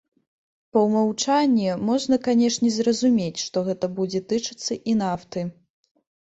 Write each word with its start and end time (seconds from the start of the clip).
Па 0.75 0.79
ўмаўчанні, 0.85 1.67
можна, 1.89 2.17
канешне, 2.27 2.71
зразумець, 2.77 3.39
што 3.45 3.57
гэта 3.69 3.91
будзе 4.01 4.23
тычыцца 4.33 4.73
і 4.89 4.97
нафты. 5.05 5.45